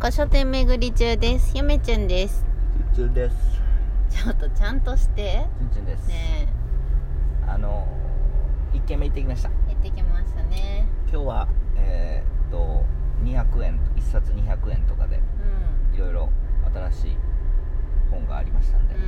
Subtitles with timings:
[0.00, 1.52] 古書店巡り中です。
[1.54, 2.42] ゆめちゅんです。
[2.94, 3.36] チュンチュンです。
[4.08, 5.46] ちょっとちゃんとして。
[5.58, 6.48] チュンチュンです、ね
[7.46, 7.86] あの
[8.72, 9.50] 一軒目行ってきました。
[9.68, 10.86] え行ってきましたね。
[11.12, 12.86] 今日はえーっと
[13.22, 15.20] 200円1冊200円とかで
[15.92, 16.30] ういろいろ
[16.90, 17.16] 新しい
[18.10, 19.04] 本がありましたんで、んうん。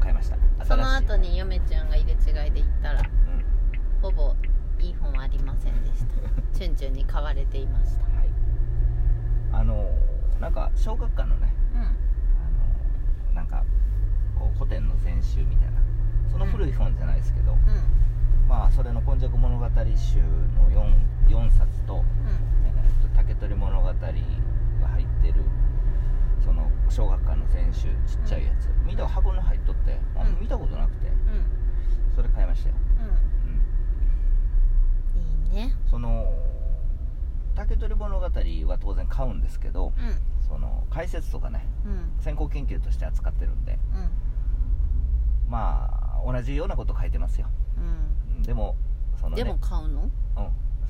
[0.00, 0.38] 買いました。
[0.64, 3.44] その後にゆめちゅんが入れ違いで行ったらうん。
[4.00, 4.34] ほぼ
[4.78, 6.14] いい本はありませんでした。
[6.58, 8.04] チュンチュンに買われていました。
[8.04, 8.30] はい。
[9.52, 9.84] あの
[10.40, 11.82] なんか小学館のねうあ
[13.28, 13.62] のなんか
[14.38, 15.80] こう古典の全集みたいな
[16.30, 17.62] その古い本じゃないですけど、んうん。
[18.48, 19.66] まあそれの「今昔物語
[19.96, 20.18] 集」
[20.56, 20.94] の 4,
[21.28, 24.12] 4冊とえーと竹取物語が入
[25.04, 25.42] ってる
[26.44, 30.38] その小学館の全集ちっちゃいやつ、見た箱に入っとって、あうん。
[30.40, 31.16] 見たことなくてうんうん。
[32.16, 33.04] それ買いましたよ、うん、
[35.16, 35.22] うん。
[35.56, 35.74] いいね。
[35.90, 36.24] その
[37.60, 40.48] 竹取物語は当然買うんですけどうん。
[40.48, 42.22] その解説とかねうん。
[42.22, 45.50] 先行研究として扱ってるんでうん。
[45.50, 47.48] まあ同じようなこと書いてますよ、
[48.42, 48.76] でも
[49.18, 50.02] その、ね、でも買うの？
[50.02, 50.10] うん、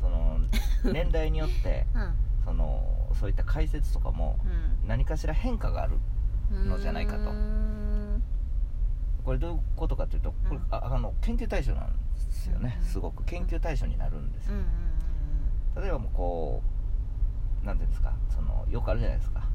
[0.01, 0.39] その
[0.93, 2.15] 年代によってうん。
[2.45, 4.39] そのそういった解説とかも
[4.87, 5.99] 何かしら変化がある
[6.53, 7.33] うんのじゃないかと。
[9.25, 10.63] これどういうことかというとこれ、うん。
[10.71, 13.25] ああの研究対象なんですよね、うんすごく。
[13.25, 14.67] 研究対象になるんですよ、うんうん
[15.77, 16.63] 例えばもうこ
[17.63, 19.49] うなんていうんですかそのよくあるじゃないですか。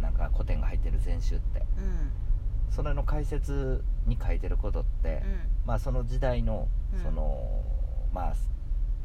[0.00, 1.64] なんか古典が入ってる全集って。
[1.78, 2.10] うんうん
[2.70, 5.22] それの解説に書いてることって、
[5.66, 7.02] まあその時代のうん。
[7.02, 7.64] その、
[8.12, 8.34] まあ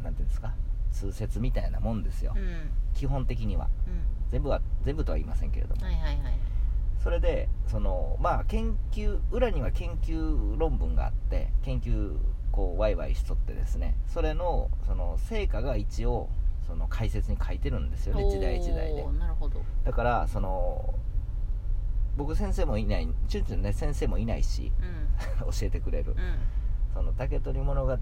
[0.03, 0.53] なんていうんですか
[0.91, 2.41] 通説みたいなもんですよ、うん。
[2.41, 3.69] うん基本的には。
[4.29, 6.17] 全部は全部とは言いませんけれども、はいはいはい。
[7.01, 12.17] それでそのまあ研究裏には研究論文があって研究
[12.53, 16.29] こうワイワイしとってですねそれのその成果が一応
[16.67, 19.03] その解説に書いてるんですよね時代時代で。
[19.19, 19.61] なるほど。
[19.83, 20.93] だからその
[22.15, 24.71] 僕先生もいないチュンチュンね先生もいないし
[25.41, 25.51] うん。
[25.51, 26.11] 教えてくれる。
[26.11, 26.17] うん。
[26.93, 27.97] その竹取物語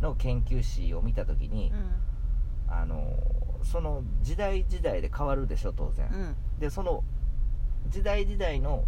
[0.00, 1.70] の研究誌を見た時に、
[2.68, 3.12] あの
[3.62, 6.36] その時代時代で変わるでしょ当然、うんうん。
[6.58, 7.04] でその
[7.88, 8.84] 時代時代の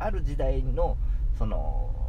[0.00, 0.96] ある時代の
[1.38, 2.05] その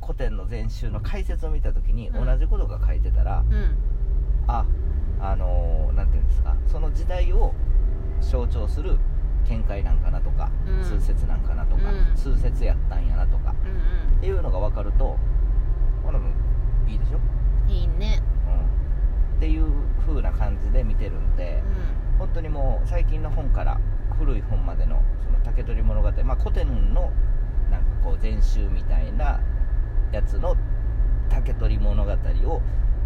[0.00, 2.26] 古典の全集の解説を見た時にうん。
[2.26, 3.76] 同じことが書いてたら、うん。
[4.46, 4.64] あ
[5.18, 7.54] あのなんていうんですかその時代を
[8.20, 8.98] 象徴する
[9.48, 10.82] 見解なんかなとか、うん。
[10.82, 12.16] 通説なんかなとか、うん。
[12.16, 15.16] 通説やったんやなとかうんっていうのが分かると
[16.06, 16.18] あら
[16.88, 17.36] いいでしょ、うん
[17.68, 18.22] いいね。
[18.46, 19.66] うん、っていう
[20.06, 21.62] 風な感じで見てるんで、
[22.16, 23.80] う本当にもう最近の本から
[24.18, 27.10] 古い本までのその竹取物語、まあ、古典の
[27.70, 29.40] なんかこう全集みたいな
[30.12, 30.56] やつの
[31.28, 32.62] 竹取物語を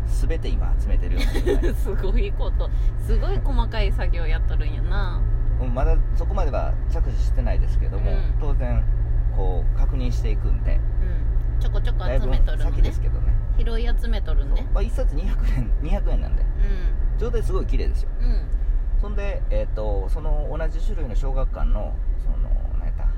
[0.06, 1.94] 全て今集めてるような状態んす。
[1.94, 2.70] ごいこと。
[2.98, 5.20] すごい細かい作業やっとるんやな。
[5.60, 8.34] うんまだそこまでは着手してないですけども、うん。
[8.40, 8.82] 当然
[9.36, 10.80] こう確認していくんで
[11.54, 11.60] うん。
[11.60, 13.34] ちょこちょこ集めとるの先でねすけどね。
[13.58, 15.20] 拾い集めとるねまあ、1冊200
[15.56, 16.44] 円200円なんで。
[17.18, 18.10] 状態すごい綺麗ですよ。
[18.20, 18.26] うん。
[18.26, 18.60] うん
[19.00, 23.08] そんで、えー、とその同じ種類の小学館のその何やった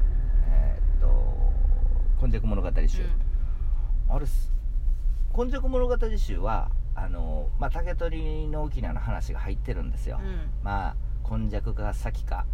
[0.47, 1.53] えっ、と
[2.21, 3.03] 「今昔物語集」
[4.15, 4.53] あれす
[5.33, 10.51] 「今昔物語集は」あのまあ、竹取の沖縄の話が入ってるんですよ、うん。
[10.63, 12.45] まあ今昔が先か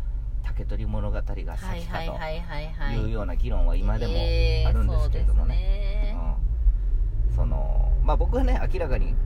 [0.44, 1.24] 竹取物語が
[1.56, 6.14] 先かというような議論は今でもえーあるんですけれどもね,、
[7.32, 9.16] そううん、そのまあ僕はね明らかに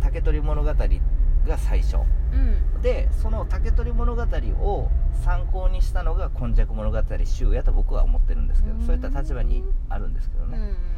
[0.00, 1.98] 竹取物語が最初。
[2.32, 2.36] う
[2.78, 2.80] ん。
[2.80, 8.86] でその竹取物語を参考にしたのが今昔物語集やと僕は思ってるんですけどうん。
[8.86, 10.97] そういった立場にあるんですけどね、うんうん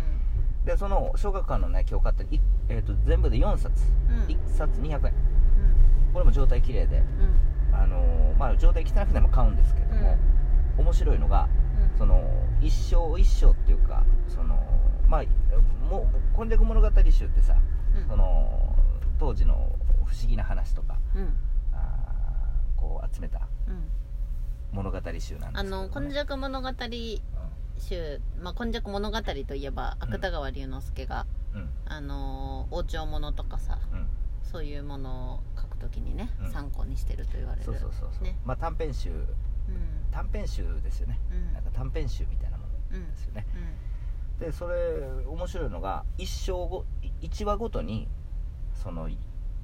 [0.65, 4.16] でその小学館のね今日買った、いえー、と全部で4冊、うん。
[4.26, 5.15] 1冊200円。
[6.12, 7.00] これも状態綺麗で、う
[7.72, 7.75] ん。
[7.75, 10.19] あのーまあ、状態汚くても買うんですけども、
[10.76, 11.49] 面白いのが
[11.93, 11.99] うん。
[11.99, 12.22] その
[12.60, 14.59] 一生一生っていうかその
[15.09, 15.22] まあ
[15.91, 17.56] もう今昔物語集ってさ、
[17.97, 18.09] うん。
[18.09, 18.76] その
[19.19, 19.54] 当時の
[20.04, 21.37] 不思議な話とかうん。
[21.72, 23.91] あーこう集めたうん。
[24.73, 26.69] 物語集なんですけど、ね、あの「今昔物語
[27.81, 30.15] 集」まあ「今昔物語」といえばうん。
[30.15, 31.27] 芥川龍之介が、
[31.87, 34.06] あの王朝物とかさうん。
[34.43, 36.50] そういうものを書くときにね、うん。
[36.50, 37.65] 参考にしてると言われる。
[37.65, 38.38] そうそうそうそう、ね。
[38.44, 39.11] まあ短編集。
[39.11, 39.27] うん。
[40.11, 41.53] 短編集ですよね、うん。
[41.53, 43.47] なんか短編集みたいなものうんですよね、
[44.38, 44.76] うでそれ
[45.26, 46.85] 面白いのが一章ご
[47.21, 48.09] 1話ごとに
[48.75, 49.19] そのい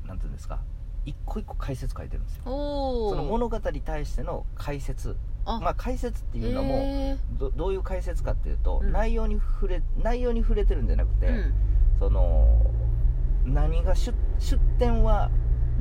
[0.04, 0.60] なんていうんですか
[1.04, 2.42] 一個一個解説書いてるんですよ。
[2.44, 5.16] その物語に対しての解説
[5.46, 5.60] あ。
[5.60, 8.92] まあ解説っていうのもどどういう解説かっていうと、うん。
[8.92, 11.54] 内容に触れ内容に触れてるんじゃなくて、うん。
[11.98, 12.70] その
[13.44, 15.30] 何が出出典は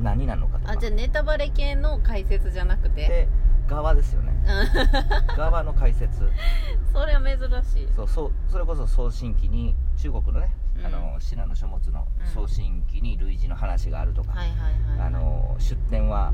[0.01, 0.71] 何なのかとか。
[0.73, 3.07] あじゃあネタバレ系の解説じゃなくて？
[3.07, 3.27] で
[3.67, 4.33] 側ですよね。
[4.45, 5.35] うん。
[5.35, 6.29] 側の解説。
[6.93, 7.89] それは珍しい。
[7.95, 10.85] そうそうそれこそ送信機に中国のね、うん。
[10.85, 12.27] あの信濃書物のうん。
[12.27, 16.33] 送信機に類似の話があるとか、はいはいはい、はい、あの出典は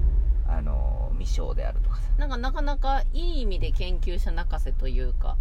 [0.52, 5.38] あの未章であるとかさ、なんかなかなかいい意味で研究者泣かせというか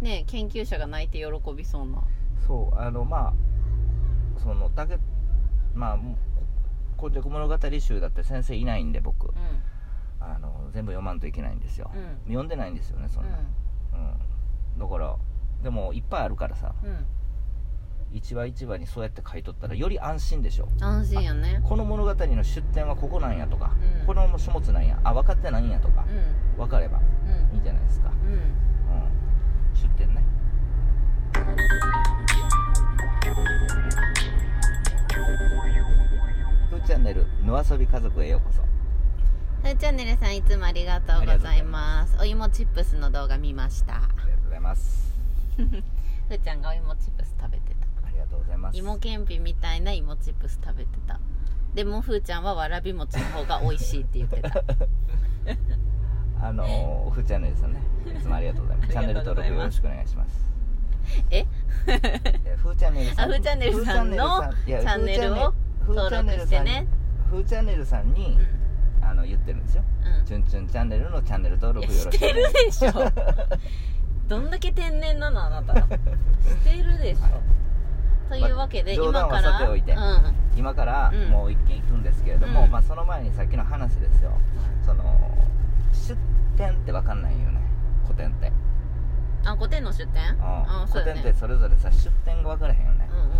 [0.00, 2.02] うん、ね研究者が泣いて喜びそうな。
[2.46, 4.98] そうあのまあそのだけ
[5.74, 6.16] まあもう
[6.96, 9.28] こ今昔物語集だって先生いないんで僕。
[9.28, 9.32] う
[10.18, 12.18] あの全部読まんといけないんですよ、うん。
[12.26, 13.40] 読んでないんですよねそんな、ん。
[14.72, 15.16] うん、だから
[15.62, 16.74] でもいっぱいあるからさ
[18.16, 20.68] 一話一話にそうやって書いとったらより安心でしょ。
[20.80, 21.60] 安心やね。
[21.62, 24.06] この物語の出典はここなんやとか、うん。
[24.06, 24.98] この書物なんや。
[25.04, 26.06] あ分かってないんやとか
[26.56, 27.02] う、分かればん。
[27.54, 28.32] いいじゃないですか、うん。
[28.32, 28.38] うん。
[28.38, 28.40] うん、
[29.74, 30.24] 出典ね。
[36.70, 38.62] ふーチャンネル野遊び家族へようこそ。
[39.62, 42.16] ふーチャンネルさんいつもありがとうございます。
[42.18, 43.96] お芋チップスの動画見ました。
[43.96, 45.14] ありがとうございます。
[45.56, 47.25] ふーちゃんがお芋チップ
[48.56, 48.78] います。
[48.78, 51.20] 芋けんぴみたいな芋チップス食べてた。
[51.74, 54.62] でもふーちゃんはわらび餅の方が美味しいって言ってた。
[56.48, 57.80] あのー、ふーチャンネルさんね。
[58.06, 58.90] いつもありがとうございます。
[58.90, 60.46] チャンネル登録よろしくお願いします。
[61.30, 61.46] え？
[62.56, 63.30] ふーチャンネルさん。
[63.30, 65.54] あふーチャンネルさんのチャンネルを
[65.88, 66.86] 登録してね。
[67.30, 68.38] ふーチャンネルさんに、
[69.02, 69.84] あの言ってるんですよ。
[70.04, 72.92] うん、うんチュンチュンチャンネルのチャンネル登録よろしくしてるでしょ
[74.28, 75.86] どんだけ天然なのあなたし
[76.64, 77.32] てるでしょ、はい
[78.28, 80.34] というわけで、まあ冗談は今からさておいてうん。
[80.56, 81.30] 今からうん。
[81.30, 82.70] もう一件行くんですけれども、うん。
[82.70, 84.32] まあ、その前にさっきの話ですよ。
[84.84, 85.04] その
[85.92, 86.16] 出
[86.56, 87.60] 典って分かんないよね。
[88.04, 88.52] 古典って、
[89.44, 90.30] あ古典の出店？
[90.30, 90.86] うん。
[90.86, 93.30] 古典ってそれぞれさ出典が分からへんよね、うんうん。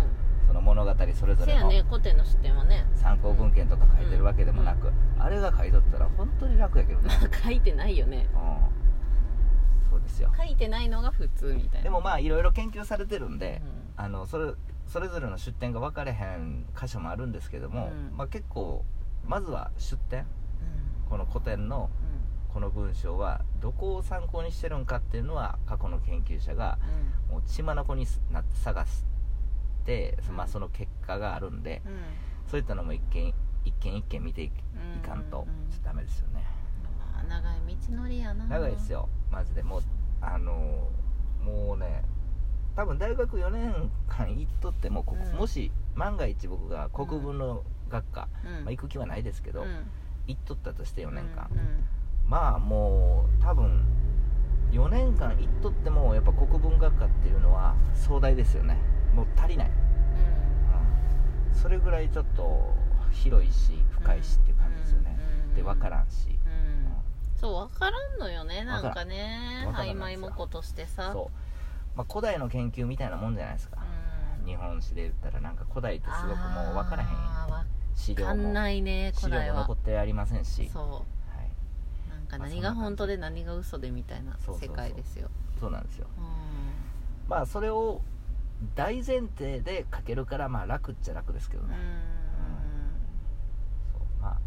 [0.47, 1.67] その物語それぞれの。
[1.69, 2.85] ね古典の出店はね。
[2.95, 7.09] 参考文献とか書いてるわけでもなく、あれが書いとったら本当に楽やけどね、
[7.43, 8.27] 書いてないよね。
[8.33, 10.31] うん、そうですよ。
[10.37, 11.83] 書いてないのが普通みたいな。
[11.83, 13.61] でもまあいろいろ研究されてるんで、
[13.97, 14.03] うん。
[14.03, 14.53] あのそれ
[14.87, 18.17] それぞれの出典が分かれへん箇所もあるんですけども、うん。
[18.17, 18.85] まあ、結構
[19.25, 21.09] まずは出典うん。
[21.09, 21.89] この古典の
[22.53, 26.79] この文章はどこを参考にしてるんかっていうのは過去の研究者が
[27.29, 29.03] もう血眼になって探し
[29.85, 31.83] て、まあ、その結果があるんで
[32.49, 34.51] そういったのも一件一件一件見てい
[35.05, 36.43] かんとうんちょっとダメですよね。
[36.97, 38.45] まあ長い道のりやな。
[38.45, 39.09] 長いですよ。
[39.29, 39.61] マジで。
[39.61, 39.81] もう
[40.21, 40.87] あの
[41.43, 42.03] もうね
[42.77, 45.35] 多分大学4年間行っとっても、ここうん。
[45.35, 48.65] もし万が一僕が国文の学科、うん。
[48.65, 49.91] まあ、行く気はないですけど、うん。
[50.27, 51.49] 行っとったとして4年間、
[52.27, 53.85] まあもう多分
[54.71, 58.77] 4年間行っとってもやっぱ国文学科っていうのは壮大ですよね。
[59.13, 59.71] もう足りない、う
[61.55, 62.75] ん、それぐらいちょっと
[63.11, 65.17] 広いし深いしっていう感じですよね、
[65.49, 66.37] うんで分からんし、
[67.35, 71.11] そう分からんのよねなんわかね曖昧もことしてさ。
[71.13, 71.46] そう、
[71.97, 73.79] まあ、古代の研究みたいなもんじゃないですか、
[74.39, 74.45] うん。
[74.45, 77.09] 日本史で言ったらなんか古代ってすごくもう分からへん
[77.95, 80.69] 資料もないね資料も残ってありませんし。
[80.71, 80.89] そはい、
[82.07, 84.75] うなんかまあ何が本当で何が嘘でみたいな世そうそうそう。
[84.75, 85.29] 界ですよ。
[85.59, 86.07] そうなんですよ。
[86.17, 86.23] うん。
[87.27, 88.01] まあそれを
[88.75, 91.75] 大前提で書けるからまあ楽っちゃ楽ですけどね、
[93.91, 94.01] そう。
[94.21, 94.37] まあ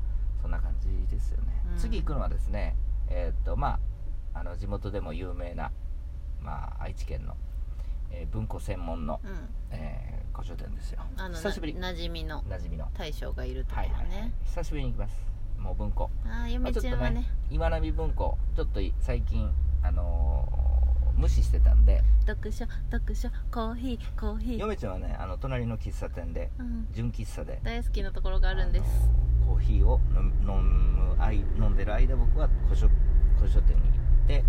[0.41, 1.79] そんな感じですよね、うん。
[1.79, 2.77] 次行くのはですね
[3.09, 3.81] えーっとま
[4.35, 5.73] ああの地元でも有名な、
[6.43, 7.37] まあ、愛知県の、
[8.11, 9.31] えー文庫専門の、うん。
[9.31, 9.37] うん
[9.71, 11.03] えー古書店ですよ。
[11.17, 11.75] あの久しぶり。
[11.75, 12.89] な馴染みの馴染みの。
[12.97, 14.27] 大将がいるところはいはい、はい。
[14.27, 15.15] ね、久しぶりに行きます。
[15.59, 16.09] もう文庫。
[16.25, 17.27] ああ嫁ちゃんはね。
[17.51, 19.51] 岩波文庫ちょっと最近
[19.83, 20.71] あのー
[21.21, 22.03] 無視してたんで。
[22.27, 28.85] 読書読書コーヒーコーヒー、嫁ちゃんはねあの隣の喫茶店でうん、純喫茶で大好きなところがあるんです。
[29.45, 32.89] あのコーヒーを飲む飲むあい飲んでる間僕は古書
[33.37, 33.93] 古書店に行っ
[34.31, 34.45] て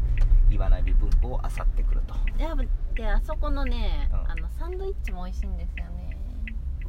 [0.51, 2.13] 岩波文庫を漁ってくると。
[2.37, 2.55] いや
[2.93, 4.31] であそこのね、うん。
[4.31, 6.17] あのサンドイッチも美味しいんですよね。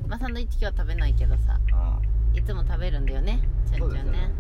[0.07, 1.59] まあサンドイッチ今日は食べないけどさ
[2.33, 2.39] うん。
[2.39, 4.31] いつも食べるんだよねちゃんちゃんね。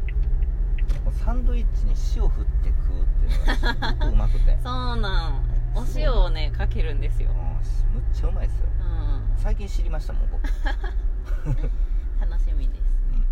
[1.04, 4.58] もうサンドイッチに塩振って食うっていうのがすごくうまくて。
[4.62, 5.44] そうなん。
[5.74, 7.30] お塩をねかけるんですよ。
[7.30, 7.36] うん。
[7.94, 8.66] むっちゃうまいですよ。
[8.80, 9.38] うん。
[9.38, 10.42] 最近知りましたもん僕、
[12.20, 12.80] 楽しみです。
[13.12, 13.24] うん。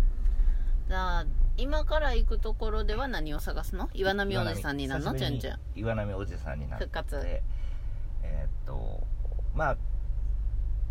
[0.87, 1.25] じゃあ
[1.61, 3.87] 今から行くところでは何を探すの？
[3.93, 5.13] 岩波おじさんになるの？
[5.13, 5.59] ちゃんちゃん。
[5.75, 7.21] 岩波おじさんになって復活。
[7.23, 9.05] えーっと
[9.53, 9.77] まあ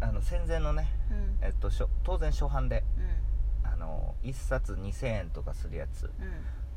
[0.00, 1.44] あの戦前のね、うん。
[1.44, 2.84] えっと、しょ当然初版で
[3.64, 6.10] うあの1冊2000円とかするやつん。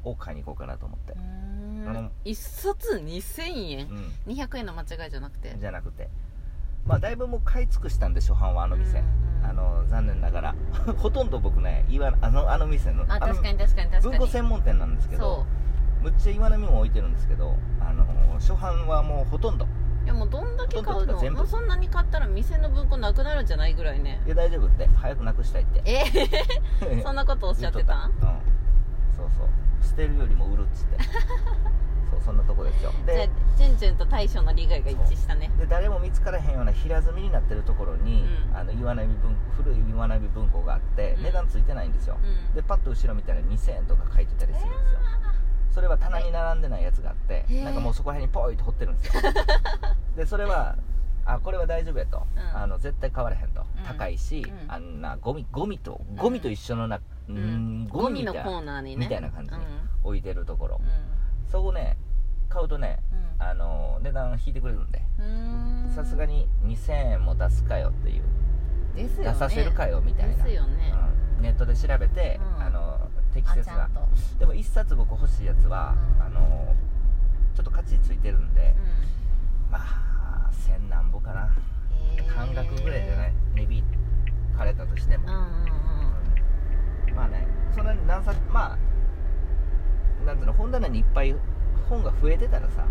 [0.04, 1.14] を買いに行こうかなと思って。
[1.14, 1.86] う、ん。
[1.88, 3.88] あの一冊2000円？
[3.88, 5.54] う200円の間違いじゃなくて。
[5.54, 6.10] ん、じゃなくて。
[6.86, 10.56] まあだいぶもう買い尽くしたんで初版はあの店、うんうんあの残念ながら。
[10.98, 14.18] ほとんど僕ね岩あのあの店のあの確かに確かに確かに。
[14.18, 15.46] 文庫専門店なんですけどそ
[16.02, 18.06] むっちは岩波も置いてるんですけどあの
[18.40, 19.66] 初版はもうほとんど。
[20.04, 21.32] いやもうどんだけ買うの？
[21.32, 24.22] もうそんなに買ったら店の文庫なくなるんじゃないぐらいね。
[24.26, 24.90] いや大丈夫って。
[24.96, 25.82] 早くなくしたいって。
[25.86, 26.04] え
[27.02, 27.94] そんなことおっしゃってた。
[27.94, 28.12] うん。
[29.16, 29.48] そうそう。
[29.82, 30.98] 捨てるよりも売るっつって
[32.14, 32.92] そうそんなとこですよ。
[33.06, 35.50] じゃあでチュンチュンと大将の利害が一致したね。
[35.58, 38.56] で誰も見つからへんような平積みになってるところに、うん。
[38.56, 41.24] あの岩波文古い岩波文庫があって、うん。
[41.24, 42.56] 値段ついてないんですよ、うん。
[42.56, 45.00] でパッと後ろ見たら2000円とか書いてたりするんですよ、
[45.72, 47.64] それは棚に並んでないやつがあって、へー。
[47.64, 49.22] なんかもうそこら辺にポイって掘ってるんですよ。
[50.16, 50.76] でそれは
[51.26, 52.58] あこれは大丈夫やと、うん。
[52.58, 53.84] あの絶対買われへんと、うん。
[53.84, 54.72] 高いし、うん。
[54.72, 59.06] あんなゴミゴミとゴミと一緒のな、うん、ゴミのみたいなコーナーにね。
[59.06, 59.84] みたいな感じにうん。
[60.04, 60.86] 置いてるところ、う
[61.54, 61.98] そこね
[62.50, 63.00] 買うとね
[63.40, 63.42] ん。
[63.42, 65.04] あの値段引いてくれるんで。
[65.20, 65.92] うん。
[65.94, 68.24] さすがに2000円も出すかよっていう。
[68.96, 69.32] ですよね。
[69.34, 70.36] 出させるかよみたいな。
[70.36, 70.94] ですよね、
[71.38, 71.44] うん。
[71.44, 72.64] ネットで調べて、うん。
[72.64, 73.00] あの
[73.36, 73.88] 適切な。
[74.40, 76.26] でも1冊僕欲しいやつは、うん。
[76.26, 76.76] あの
[77.54, 78.74] ちょっと価値ついてるんで、
[79.70, 81.48] うまあ千何歩かな、ん
[82.18, 82.28] へー。
[82.30, 83.34] 半額ぐらいじゃない？
[83.54, 83.84] 値引
[84.58, 85.44] かれたとしても、うんうん。
[87.10, 87.16] うん。
[87.16, 88.78] まあねそんなに何冊まあ
[90.26, 91.36] なんていうの本棚にいっぱい
[91.90, 92.86] 本が増えてたらさ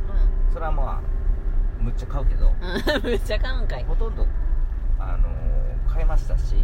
[0.53, 3.03] それはまあむっちゃ買うけど、うん。
[3.03, 3.85] めっちゃ買うんかい。
[3.85, 4.27] ほとんど
[4.99, 5.29] あの
[5.93, 6.55] 買いましたし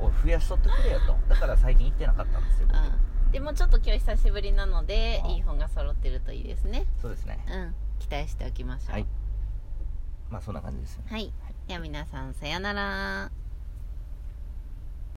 [0.00, 1.16] そう増やしとってくれよと。
[1.28, 2.76] だから最近行ってなかったんですよ、僕。
[2.78, 3.30] うん。
[3.30, 6.86] でもちょっと今日久しぶりなのであいい本が揃ってるといいですね。
[7.00, 7.38] そうですね。
[7.48, 7.74] うん。
[8.00, 8.92] 期待しておきましょう。
[8.92, 9.06] はい。
[10.30, 11.32] まあそんな感じですよねはい。
[11.66, 13.30] では皆さんさよなら